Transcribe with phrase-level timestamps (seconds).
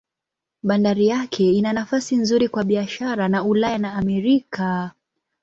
[0.63, 4.91] Bandari yake ina nafasi nzuri kwa biashara na Ulaya na Amerika.